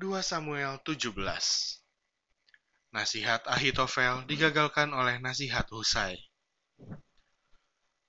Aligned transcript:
2 0.00 0.16
Samuel 0.24 0.80
17 0.80 1.12
Nasihat 2.96 3.44
Ahitofel 3.44 4.24
digagalkan 4.24 4.96
oleh 4.96 5.20
nasihat 5.20 5.68
Husai. 5.68 6.16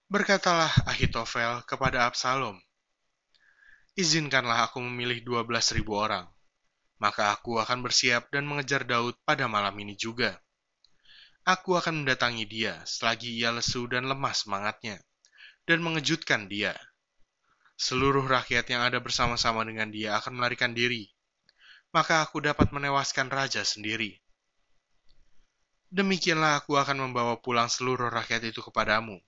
Berkatalah 0.08 0.72
Ahitofel 0.88 1.68
kepada 1.68 2.08
Absalom, 2.08 2.56
Izinkanlah 4.00 4.72
aku 4.72 4.80
memilih 4.80 5.44
12 5.44 5.76
ribu 5.76 6.00
orang, 6.00 6.32
maka 6.96 7.36
aku 7.36 7.60
akan 7.60 7.84
bersiap 7.84 8.32
dan 8.32 8.48
mengejar 8.48 8.88
Daud 8.88 9.20
pada 9.28 9.52
malam 9.52 9.76
ini 9.76 10.00
juga. 10.00 10.40
Aku 11.44 11.76
akan 11.76 12.08
mendatangi 12.08 12.48
dia 12.48 12.80
selagi 12.88 13.36
ia 13.36 13.52
lesu 13.52 13.84
dan 13.92 14.08
lemah 14.08 14.32
semangatnya, 14.32 14.96
dan 15.68 15.84
mengejutkan 15.84 16.48
dia. 16.48 16.72
Seluruh 17.76 18.24
rakyat 18.24 18.72
yang 18.72 18.80
ada 18.80 19.04
bersama-sama 19.04 19.68
dengan 19.68 19.92
dia 19.92 20.16
akan 20.16 20.40
melarikan 20.40 20.72
diri, 20.72 21.12
maka 21.92 22.24
aku 22.24 22.40
dapat 22.40 22.72
menewaskan 22.72 23.28
raja 23.28 23.64
sendiri. 23.68 24.16
Demikianlah 25.92 26.64
aku 26.64 26.80
akan 26.80 27.12
membawa 27.12 27.36
pulang 27.44 27.68
seluruh 27.68 28.08
rakyat 28.08 28.48
itu 28.48 28.64
kepadamu, 28.64 29.20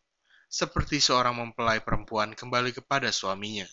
seperti 0.48 1.04
seorang 1.04 1.36
mempelai 1.36 1.84
perempuan 1.84 2.32
kembali 2.32 2.72
kepada 2.72 3.12
suaminya. 3.12 3.68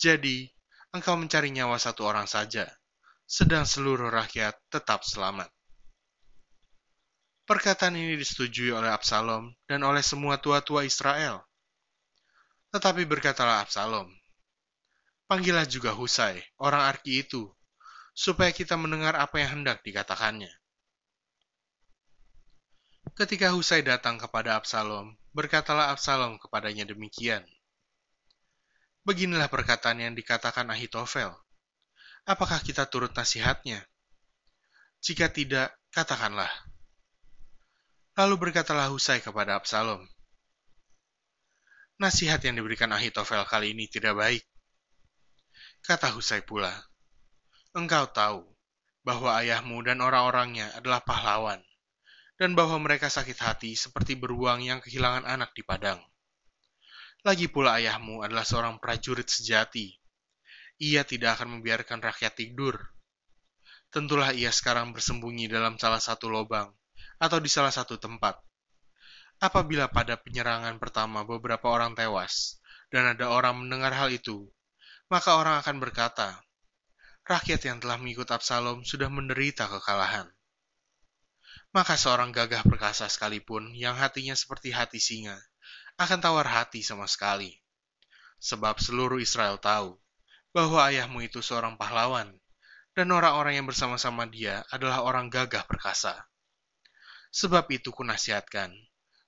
Jadi, 0.00 0.48
engkau 0.96 1.20
mencari 1.20 1.52
nyawa 1.52 1.76
satu 1.76 2.08
orang 2.08 2.24
saja, 2.24 2.64
sedang 3.28 3.68
seluruh 3.68 4.08
rakyat 4.08 4.56
tetap 4.72 5.04
selamat. 5.04 5.52
Perkataan 7.44 7.98
ini 7.98 8.16
disetujui 8.16 8.72
oleh 8.72 8.88
Absalom 8.88 9.52
dan 9.68 9.84
oleh 9.84 10.00
semua 10.00 10.40
tua-tua 10.40 10.88
Israel. 10.88 11.44
Tetapi 12.70 13.04
berkatalah 13.04 13.60
Absalom, 13.66 14.08
Panggillah 15.30 15.62
juga 15.62 15.94
Husai, 15.94 16.42
orang 16.58 16.90
Arki 16.90 17.22
itu, 17.22 17.46
supaya 18.10 18.50
kita 18.50 18.74
mendengar 18.74 19.14
apa 19.14 19.38
yang 19.38 19.62
hendak 19.62 19.78
dikatakannya. 19.86 20.50
Ketika 23.14 23.54
Husai 23.54 23.86
datang 23.86 24.18
kepada 24.18 24.58
Absalom, 24.58 25.14
berkatalah 25.30 25.94
Absalom 25.94 26.34
kepadanya 26.42 26.82
demikian. 26.90 27.46
Beginilah 29.06 29.46
perkataan 29.46 30.02
yang 30.02 30.18
dikatakan 30.18 30.66
Ahitofel. 30.66 31.30
Apakah 32.26 32.58
kita 32.66 32.90
turut 32.90 33.14
nasihatnya? 33.14 33.86
Jika 34.98 35.30
tidak, 35.30 35.78
katakanlah. 35.94 36.50
Lalu 38.18 38.50
berkatalah 38.50 38.90
Husai 38.90 39.22
kepada 39.22 39.54
Absalom, 39.54 40.02
Nasihat 42.02 42.42
yang 42.42 42.58
diberikan 42.58 42.90
Ahitofel 42.90 43.46
kali 43.46 43.76
ini 43.76 43.84
tidak 43.86 44.16
baik. 44.16 44.42
Kata 45.80 46.12
Husai 46.12 46.44
pula, 46.44 46.70
Engkau 47.72 48.04
tahu 48.12 48.44
bahwa 49.00 49.32
ayahmu 49.40 49.80
dan 49.80 50.04
orang-orangnya 50.04 50.68
adalah 50.76 51.00
pahlawan, 51.00 51.64
dan 52.36 52.52
bahwa 52.52 52.76
mereka 52.84 53.08
sakit 53.08 53.40
hati 53.40 53.72
seperti 53.72 54.12
beruang 54.12 54.60
yang 54.60 54.84
kehilangan 54.84 55.24
anak 55.24 55.56
di 55.56 55.64
padang. 55.64 55.96
Lagi 57.24 57.48
pula 57.48 57.80
ayahmu 57.80 58.20
adalah 58.20 58.44
seorang 58.44 58.76
prajurit 58.76 59.28
sejati. 59.28 59.96
Ia 60.84 61.04
tidak 61.04 61.40
akan 61.40 61.60
membiarkan 61.60 62.04
rakyat 62.04 62.36
tidur. 62.36 62.76
Tentulah 63.88 64.36
ia 64.36 64.52
sekarang 64.52 64.92
bersembunyi 64.92 65.48
dalam 65.48 65.80
salah 65.80 66.00
satu 66.00 66.28
lubang 66.28 66.68
atau 67.16 67.40
di 67.40 67.48
salah 67.48 67.72
satu 67.72 67.96
tempat. 67.96 68.36
Apabila 69.40 69.88
pada 69.88 70.20
penyerangan 70.20 70.76
pertama 70.76 71.24
beberapa 71.24 71.72
orang 71.72 71.96
tewas, 71.96 72.60
dan 72.92 73.16
ada 73.16 73.32
orang 73.32 73.64
mendengar 73.64 73.96
hal 73.96 74.12
itu, 74.12 74.48
maka 75.10 75.34
orang 75.34 75.58
akan 75.58 75.82
berkata, 75.82 76.38
rakyat 77.26 77.66
yang 77.66 77.82
telah 77.82 77.98
mengikut 77.98 78.30
Absalom 78.30 78.86
sudah 78.86 79.10
menderita 79.10 79.66
kekalahan. 79.66 80.30
Maka 81.74 81.98
seorang 81.98 82.30
gagah 82.30 82.62
perkasa 82.62 83.10
sekalipun 83.10 83.74
yang 83.74 83.98
hatinya 83.98 84.38
seperti 84.38 84.70
hati 84.70 85.02
singa 85.02 85.34
akan 85.98 86.22
tawar 86.22 86.46
hati 86.46 86.86
sama 86.86 87.10
sekali. 87.10 87.58
Sebab 88.38 88.78
seluruh 88.78 89.18
Israel 89.18 89.58
tahu 89.58 89.98
bahwa 90.54 90.86
ayahmu 90.86 91.26
itu 91.26 91.42
seorang 91.42 91.74
pahlawan 91.74 92.30
dan 92.94 93.06
orang-orang 93.10 93.58
yang 93.58 93.66
bersama-sama 93.66 94.30
dia 94.30 94.62
adalah 94.70 95.02
orang 95.02 95.26
gagah 95.26 95.66
perkasa. 95.66 96.26
Sebab 97.30 97.66
itu 97.70 97.94
kunasihatkan, 97.94 98.74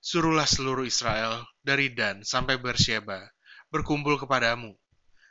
suruhlah 0.03 0.47
seluruh 0.47 0.83
Israel 0.83 1.43
dari 1.63 1.91
Dan 1.91 2.23
sampai 2.27 2.59
Bersheba 2.59 3.23
berkumpul 3.71 4.19
kepadamu 4.19 4.75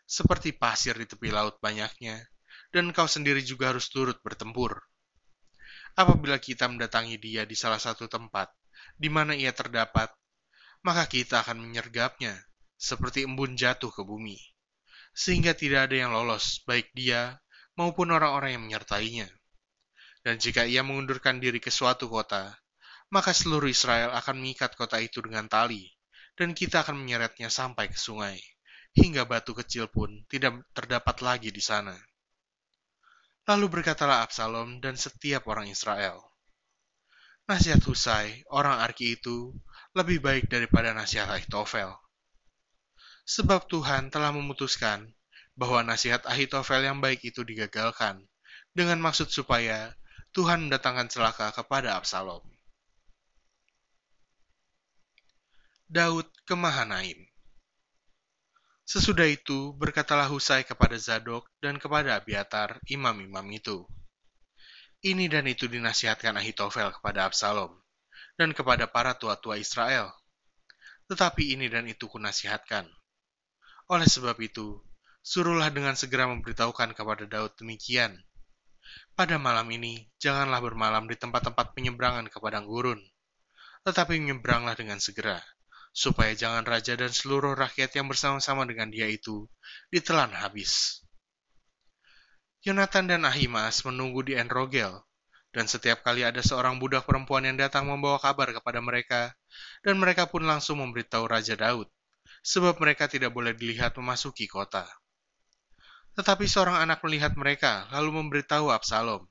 seperti 0.07 0.53
pasir 0.53 0.99
di 0.99 1.07
tepi 1.07 1.33
laut 1.33 1.57
banyaknya, 1.63 2.21
dan 2.73 2.93
kau 2.93 3.09
sendiri 3.09 3.41
juga 3.45 3.73
harus 3.73 3.89
turut 3.89 4.19
bertempur. 4.21 4.81
Apabila 5.93 6.41
kita 6.41 6.69
mendatangi 6.69 7.21
dia 7.21 7.45
di 7.45 7.53
salah 7.53 7.81
satu 7.81 8.09
tempat, 8.09 8.49
di 8.97 9.13
mana 9.13 9.37
ia 9.37 9.53
terdapat, 9.53 10.09
maka 10.83 11.05
kita 11.07 11.45
akan 11.45 11.61
menyergapnya, 11.61 12.35
seperti 12.75 13.29
embun 13.29 13.55
jatuh 13.55 13.93
ke 13.93 14.03
bumi, 14.03 14.41
sehingga 15.15 15.55
tidak 15.55 15.93
ada 15.93 15.97
yang 16.03 16.11
lolos, 16.11 16.65
baik 16.67 16.91
dia 16.97 17.39
maupun 17.79 18.11
orang-orang 18.11 18.59
yang 18.59 18.65
menyertainya. 18.67 19.29
Dan 20.23 20.39
jika 20.39 20.67
ia 20.67 20.83
mengundurkan 20.83 21.39
diri 21.39 21.61
ke 21.61 21.71
suatu 21.71 22.09
kota, 22.09 22.57
maka 23.13 23.37
seluruh 23.37 23.69
Israel 23.69 24.17
akan 24.17 24.41
mengikat 24.41 24.75
kota 24.75 24.97
itu 24.99 25.21
dengan 25.21 25.47
tali, 25.47 25.87
dan 26.35 26.57
kita 26.57 26.83
akan 26.83 26.99
menyeretnya 27.05 27.53
sampai 27.53 27.93
ke 27.93 27.99
sungai 28.01 28.41
hingga 28.93 29.25
batu 29.25 29.57
kecil 29.57 29.89
pun 29.89 30.25
tidak 30.29 30.61
terdapat 30.77 31.17
lagi 31.25 31.49
di 31.49 31.61
sana. 31.65 31.97
Lalu 33.49 33.81
berkatalah 33.81 34.23
Absalom 34.23 34.79
dan 34.79 34.95
setiap 34.95 35.51
orang 35.51 35.67
Israel, 35.67 36.23
Nasihat 37.51 37.83
Husai, 37.83 38.47
orang 38.55 38.79
Arki 38.79 39.19
itu, 39.19 39.51
lebih 39.99 40.23
baik 40.23 40.47
daripada 40.47 40.95
nasihat 40.95 41.27
Ahitofel. 41.27 41.91
Sebab 43.27 43.67
Tuhan 43.67 44.15
telah 44.15 44.31
memutuskan 44.31 45.11
bahwa 45.59 45.83
nasihat 45.83 46.23
Ahitofel 46.23 46.87
yang 46.87 47.03
baik 47.03 47.19
itu 47.27 47.43
digagalkan, 47.43 48.23
dengan 48.71 49.03
maksud 49.03 49.27
supaya 49.35 49.91
Tuhan 50.31 50.71
mendatangkan 50.71 51.11
celaka 51.11 51.51
kepada 51.51 51.99
Absalom. 51.99 52.47
Daud 55.91 56.31
ke 56.47 56.55
Mahanaim 56.55 57.32
Sesudah 58.93 59.25
itu, 59.25 59.73
berkatalah 59.81 60.29
Husai 60.29 60.69
kepada 60.69 61.01
Zadok 61.01 61.49
dan 61.65 61.81
kepada 61.81 62.21
Abiatar, 62.21 62.77
imam-imam 62.93 63.49
itu. 63.49 63.89
Ini 65.01 65.33
dan 65.33 65.49
itu 65.49 65.65
dinasihatkan 65.65 66.37
Ahitofel 66.37 66.93
kepada 67.01 67.25
Absalom, 67.25 67.73
dan 68.37 68.53
kepada 68.53 68.85
para 68.85 69.17
tua-tua 69.17 69.57
Israel. 69.57 70.13
Tetapi 71.09 71.57
ini 71.57 71.73
dan 71.73 71.89
itu 71.89 72.05
kunasihatkan. 72.05 72.85
Oleh 73.89 74.05
sebab 74.05 74.37
itu, 74.45 74.85
suruhlah 75.25 75.73
dengan 75.73 75.97
segera 75.97 76.29
memberitahukan 76.29 76.93
kepada 76.93 77.25
Daud 77.25 77.57
demikian. 77.57 78.21
Pada 79.17 79.41
malam 79.41 79.73
ini, 79.73 80.05
janganlah 80.21 80.61
bermalam 80.61 81.09
di 81.09 81.17
tempat-tempat 81.17 81.73
penyeberangan 81.73 82.29
ke 82.29 82.37
padang 82.45 82.69
gurun, 82.69 83.01
tetapi 83.89 84.21
menyeberanglah 84.21 84.77
dengan 84.77 85.01
segera 85.01 85.41
supaya 85.93 86.33
jangan 86.33 86.65
raja 86.65 86.97
dan 86.97 87.13
seluruh 87.13 87.53
rakyat 87.53 87.93
yang 88.01 88.09
bersama-sama 88.09 88.65
dengan 88.65 88.89
dia 88.89 89.07
itu 89.07 89.45
ditelan 89.93 90.33
habis. 90.33 91.05
Yonatan 92.65 93.13
dan 93.13 93.23
Ahimas 93.29 93.85
menunggu 93.85 94.25
di 94.25 94.33
Enrogel, 94.33 95.05
dan 95.53 95.69
setiap 95.69 96.01
kali 96.01 96.25
ada 96.25 96.41
seorang 96.41 96.81
budak 96.81 97.05
perempuan 97.05 97.45
yang 97.45 97.61
datang 97.61 97.85
membawa 97.85 98.17
kabar 98.17 98.49
kepada 98.57 98.81
mereka, 98.81 99.37
dan 99.85 100.01
mereka 100.01 100.25
pun 100.25 100.49
langsung 100.49 100.81
memberitahu 100.81 101.29
Raja 101.29 101.59
Daud, 101.59 101.91
sebab 102.41 102.81
mereka 102.81 103.11
tidak 103.11 103.35
boleh 103.37 103.53
dilihat 103.53 103.93
memasuki 104.01 104.49
kota. 104.49 104.89
Tetapi 106.17 106.49
seorang 106.49 106.81
anak 106.81 107.05
melihat 107.05 107.37
mereka, 107.37 107.91
lalu 107.93 108.23
memberitahu 108.23 108.73
Absalom. 108.73 109.29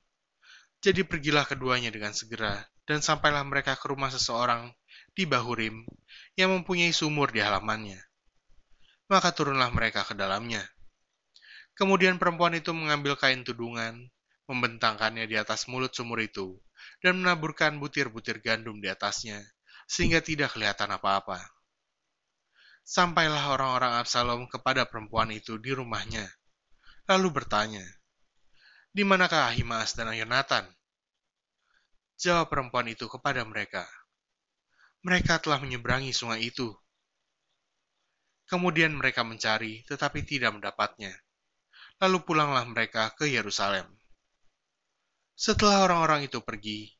Jadi 0.81 1.06
pergilah 1.06 1.45
keduanya 1.45 1.89
dengan 1.89 2.13
segera, 2.13 2.68
dan 2.83 3.00
sampailah 3.00 3.45
mereka 3.47 3.80
ke 3.80 3.85
rumah 3.89 4.12
seseorang 4.12 4.74
di 5.11 5.27
Bahurim 5.27 5.83
yang 6.39 6.55
mempunyai 6.55 6.95
sumur 6.95 7.31
di 7.35 7.43
halamannya. 7.43 7.99
Maka 9.11 9.35
turunlah 9.35 9.67
mereka 9.75 10.07
ke 10.07 10.15
dalamnya. 10.15 10.63
Kemudian 11.75 12.15
perempuan 12.15 12.55
itu 12.55 12.71
mengambil 12.71 13.19
kain 13.19 13.43
tudungan, 13.43 14.07
membentangkannya 14.47 15.27
di 15.27 15.35
atas 15.35 15.67
mulut 15.67 15.91
sumur 15.91 16.19
itu, 16.23 16.59
dan 17.03 17.19
menaburkan 17.19 17.75
butir-butir 17.79 18.39
gandum 18.39 18.79
di 18.79 18.87
atasnya, 18.87 19.39
sehingga 19.87 20.23
tidak 20.23 20.55
kelihatan 20.55 20.91
apa-apa. 20.91 21.39
Sampailah 22.81 23.55
orang-orang 23.55 23.99
Absalom 23.99 24.47
kepada 24.47 24.87
perempuan 24.87 25.31
itu 25.31 25.59
di 25.59 25.71
rumahnya, 25.71 26.27
lalu 27.07 27.31
bertanya, 27.31 27.83
Di 28.91 29.07
manakah 29.07 29.47
Ahimaas 29.47 29.95
dan 29.95 30.11
Yonatan? 30.11 30.67
Jawab 32.19 32.51
perempuan 32.51 32.91
itu 32.91 33.07
kepada 33.07 33.41
mereka, 33.47 33.87
mereka 35.01 35.42
telah 35.42 35.57
menyeberangi 35.57 36.13
sungai 36.13 36.45
itu. 36.45 36.69
Kemudian 38.45 38.94
mereka 38.94 39.25
mencari, 39.25 39.81
tetapi 39.89 40.21
tidak 40.27 40.53
mendapatnya. 40.53 41.15
Lalu 41.98 42.21
pulanglah 42.21 42.65
mereka 42.68 43.09
ke 43.18 43.25
Yerusalem. 43.25 43.88
Setelah 45.33 45.88
orang-orang 45.89 46.30
itu 46.30 46.38
pergi, 46.44 46.94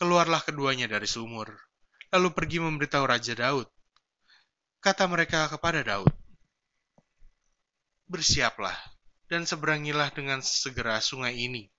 keluarlah 0.00 0.42
keduanya 0.42 0.90
dari 0.90 1.06
sumur, 1.06 1.52
lalu 2.10 2.34
pergi 2.34 2.58
memberitahu 2.58 3.04
Raja 3.06 3.34
Daud. 3.38 3.68
Kata 4.82 5.06
mereka 5.06 5.46
kepada 5.46 5.84
Daud, 5.86 6.10
Bersiaplah, 8.04 8.76
dan 9.30 9.48
seberangilah 9.48 10.12
dengan 10.12 10.42
segera 10.44 11.00
sungai 11.00 11.38
ini, 11.38 11.70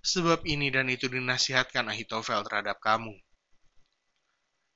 sebab 0.00 0.46
ini 0.48 0.72
dan 0.72 0.88
itu 0.88 1.10
dinasihatkan 1.10 1.84
Ahitofel 1.90 2.40
terhadap 2.46 2.80
kamu. 2.80 3.12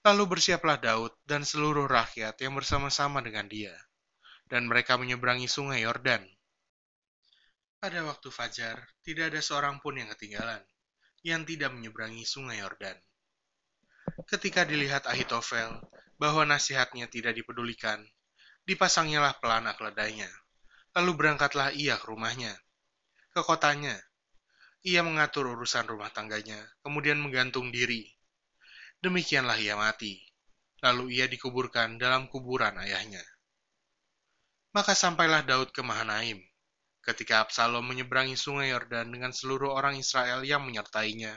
Lalu 0.05 0.37
bersiaplah 0.37 0.77
Daud 0.77 1.17
dan 1.25 1.49
seluruh 1.49 1.89
rakyat 1.89 2.37
yang 2.45 2.53
bersama-sama 2.53 3.25
dengan 3.25 3.49
dia, 3.49 3.73
dan 4.53 4.69
mereka 4.69 5.01
menyeberangi 5.01 5.49
sungai 5.49 5.81
Yordan. 5.81 6.21
Pada 7.81 8.05
waktu 8.05 8.29
fajar, 8.29 8.85
tidak 9.01 9.33
ada 9.33 9.41
seorang 9.41 9.81
pun 9.81 9.97
yang 9.97 10.13
ketinggalan, 10.13 10.61
yang 11.25 11.49
tidak 11.49 11.73
menyeberangi 11.73 12.29
sungai 12.29 12.61
Yordan. 12.61 13.01
Ketika 14.29 14.69
dilihat 14.69 15.09
Ahitofel 15.09 15.81
bahwa 16.21 16.45
nasihatnya 16.45 17.09
tidak 17.09 17.33
dipedulikan, 17.41 18.05
dipasangnyalah 18.69 19.41
pelana 19.41 19.73
keledainya. 19.73 20.29
Lalu 20.95 21.13
berangkatlah 21.17 21.73
ia 21.73 21.97
ke 21.97 22.07
rumahnya, 22.07 22.53
ke 23.33 23.41
kotanya. 23.41 23.97
Ia 24.85 25.01
mengatur 25.01 25.49
urusan 25.57 25.89
rumah 25.89 26.13
tangganya, 26.13 26.61
kemudian 26.85 27.17
menggantung 27.17 27.73
diri. 27.73 28.05
Demikianlah 29.05 29.61
ia 29.61 29.77
mati. 29.77 30.17
Lalu 30.81 31.21
ia 31.21 31.29
dikuburkan 31.29 32.01
dalam 32.01 32.25
kuburan 32.33 32.73
ayahnya. 32.81 33.21
Maka 34.73 34.97
sampailah 34.97 35.45
Daud 35.45 35.77
ke 35.77 35.85
Mahanaim, 35.85 36.41
ketika 37.05 37.45
Absalom 37.45 37.85
menyeberangi 37.85 38.33
sungai 38.33 38.73
Yordan 38.73 39.13
dengan 39.13 39.29
seluruh 39.29 39.77
orang 39.77 40.01
Israel 40.01 40.41
yang 40.41 40.65
menyertainya. 40.65 41.37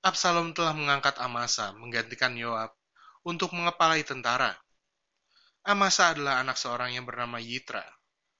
Absalom 0.00 0.56
telah 0.56 0.72
mengangkat 0.72 1.20
Amasa 1.20 1.76
menggantikan 1.76 2.32
Yoab 2.32 2.72
untuk 3.28 3.52
mengepalai 3.52 4.00
tentara. 4.00 4.56
Amasa 5.60 6.16
adalah 6.16 6.40
anak 6.40 6.56
seorang 6.56 6.96
yang 6.96 7.04
bernama 7.04 7.36
Yitra, 7.36 7.84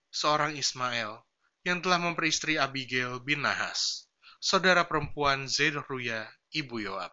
seorang 0.08 0.56
Ismail 0.56 1.20
yang 1.68 1.84
telah 1.84 2.00
memperistri 2.00 2.56
Abigail 2.56 3.20
bin 3.20 3.44
Nahas, 3.44 4.08
saudara 4.40 4.88
perempuan 4.88 5.44
Zeruya, 5.44 6.24
ibu 6.56 6.80
Yoab. 6.80 7.12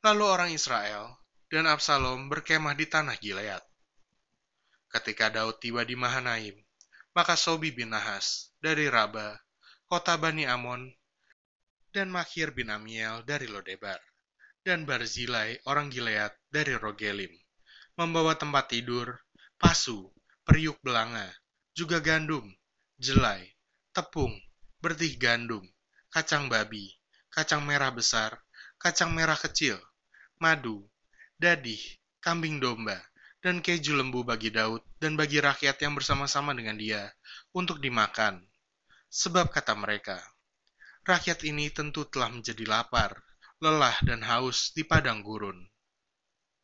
Lalu 0.00 0.24
orang 0.24 0.50
Israel 0.56 1.12
dan 1.52 1.68
Absalom 1.68 2.32
berkemah 2.32 2.72
di 2.72 2.88
tanah 2.88 3.20
Gilead. 3.20 3.60
Ketika 4.88 5.28
Daud 5.28 5.60
tiba 5.60 5.84
di 5.84 5.92
Mahanaim, 5.92 6.56
maka 7.12 7.36
Sobi 7.36 7.68
bin 7.68 7.92
Nahas 7.92 8.48
dari 8.64 8.88
Raba, 8.88 9.36
kota 9.84 10.16
Bani 10.16 10.48
Amon, 10.48 10.88
dan 11.92 12.08
Makhir 12.08 12.56
bin 12.56 12.72
Amiel 12.72 13.20
dari 13.28 13.44
Lodebar, 13.44 14.00
dan 14.64 14.88
Barzilai 14.88 15.60
orang 15.68 15.92
Gilead 15.92 16.32
dari 16.48 16.80
Rogelim, 16.80 17.36
membawa 18.00 18.32
tempat 18.40 18.72
tidur, 18.72 19.20
pasu, 19.60 20.08
periuk 20.48 20.80
belanga, 20.80 21.28
juga 21.76 22.00
gandum, 22.00 22.48
jelai, 22.96 23.52
tepung, 23.92 24.32
bertih 24.80 25.20
gandum, 25.20 25.68
kacang 26.08 26.48
babi, 26.48 26.88
kacang 27.28 27.60
merah 27.68 27.92
besar, 27.92 28.40
kacang 28.80 29.12
merah 29.12 29.36
kecil, 29.36 29.76
madu, 30.40 30.82
dadih, 31.38 31.78
kambing 32.18 32.58
domba, 32.58 32.98
dan 33.38 33.62
keju 33.62 33.94
lembu 33.94 34.26
bagi 34.26 34.50
Daud 34.50 34.82
dan 34.98 35.14
bagi 35.14 35.38
rakyat 35.38 35.78
yang 35.78 35.94
bersama-sama 35.94 36.50
dengan 36.52 36.74
dia 36.74 37.06
untuk 37.54 37.78
dimakan. 37.78 38.42
Sebab 39.06 39.54
kata 39.54 39.78
mereka, 39.78 40.18
rakyat 41.06 41.46
ini 41.46 41.70
tentu 41.70 42.08
telah 42.10 42.34
menjadi 42.34 42.66
lapar, 42.66 43.14
lelah, 43.62 43.94
dan 44.02 44.26
haus 44.26 44.74
di 44.74 44.82
padang 44.82 45.22
gurun. 45.22 45.69